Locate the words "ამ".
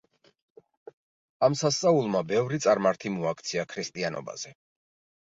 1.49-1.59